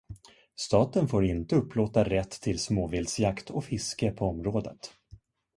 Staten 0.55 1.07
får 1.07 1.25
inte 1.25 1.55
upplåta 1.55 2.03
rätt 2.03 2.31
till 2.31 2.59
småviltsjakt 2.59 3.49
och 3.49 3.63
fiske 3.65 4.11
på 4.11 4.25
området. 4.25 4.91